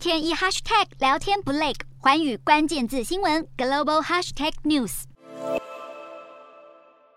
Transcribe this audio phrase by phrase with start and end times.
[0.00, 5.02] 天一 hashtag 聊天不累，环宇关键字新闻 global hashtag news。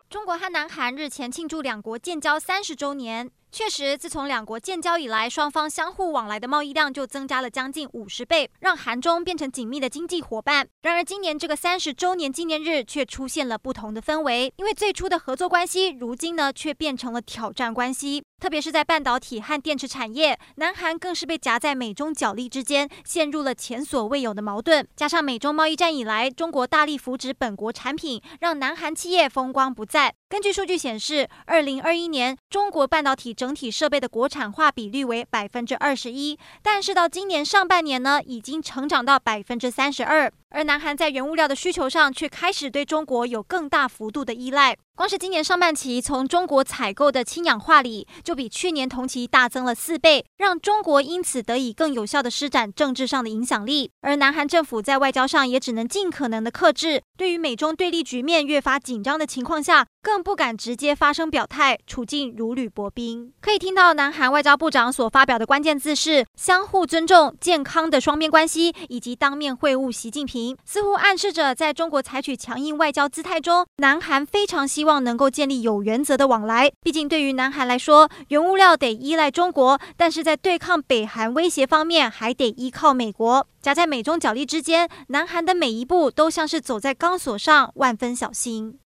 [0.10, 3.32] 中国和南韩日前庆祝两国建交三十周年。
[3.56, 10.68] 确实，自从两国建交以来，双方相互往来的贸易量就增加了将近五十倍，让韩中变成紧密的经济伙伴。
[10.82, 18.24] 然而，今年这个三十周年纪念日却出现了不同的氛围，因为最初的合作关系，如今呢却变成了挑战关系。
[18.42, 24.86] 特别是在半导体和电池产业，南韩更是被夹在美中角力之间，陷入了前所未有的矛盾。
[24.96, 30.16] 加上美中贸易战以来，中国大力扶植本国产品，让南韩企业风光不再。
[30.34, 40.34] 根据数据显示，二零二一年中国半导体整体设备的国产化比率为百分之二十一，但是到今年上半年呢，已经成长到百分之三十二。
[40.54, 44.78] 而南韩在原物料的需求上，却开始对中国有更大幅度的依赖。
[44.96, 53.90] 光是今年上半期从中国采购的氢氧化锂，就比去年同期大增了四倍，让中国因此得以更有效地施展政治上的影响力。
[54.02, 63.34] 而南韩政府在外交上也只能尽可能的克制，对于美中对立局面越发紧张的情况下，更不敢直接发声表态，处境如履薄冰。
[63.42, 70.43] 可以听到南韩外交部长所发表的关键字是相互尊重、健康的双边关系，以及当面会晤习近平。
[70.66, 76.72] 似乎暗示着，在中国采取强硬外交姿态中，南韩非常希望能够建立有原则的往来。
[76.82, 83.48] 毕竟，对于南韩来说，原物料得依赖中国，但是在对抗北韩威胁方面，还得依靠美国。
[83.62, 88.80] 夹在美中角力之间，南韩的每一步都像是走在钢索上，万分小心。